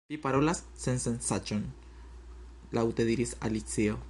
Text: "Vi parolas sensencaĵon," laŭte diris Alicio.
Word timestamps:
"Vi 0.11 0.17
parolas 0.21 0.61
sensencaĵon," 0.85 1.61
laŭte 2.79 3.11
diris 3.13 3.41
Alicio. 3.49 3.99